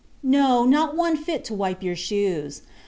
[0.23, 2.63] No, not one fit to wipe your shoes.